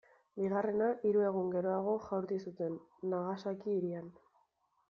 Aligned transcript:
Bigarrena, 0.39 0.87
hiru 1.09 1.25
egun 1.25 1.51
geroago 1.57 1.93
jaurti 2.07 2.39
zuten, 2.49 2.81
Nagasaki 3.15 3.77
hirian. 3.79 4.13